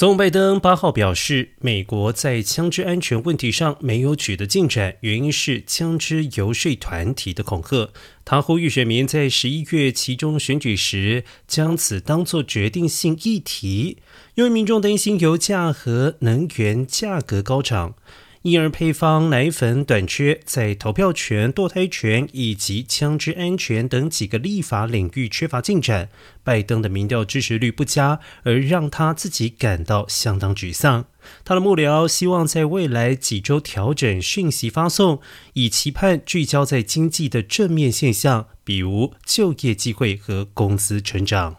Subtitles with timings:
[0.00, 7.90] 总统拜登八号表示，美国在枪支安全问题上没有取得进展，原因是枪支游说团体的恐吓。
[8.24, 13.98] 他呼吁选民在十一月其中选举时，将此当作决定性议题，
[14.36, 17.94] 因为民众担心油价和能源价格高涨。
[18.42, 26.08] 婴儿配方奶粉短缺，在投票权、堕胎权以及枪支安全等几个立法领域缺乏进展。
[26.42, 31.04] 拜登的民调支持率不佳，而让他自己感到相当沮丧。
[31.44, 35.20] 他的幕僚希望在未来几周调整讯息发送，
[35.52, 41.56] 以期盼聚焦在经济的正面现象，比如就业机会和工资成长。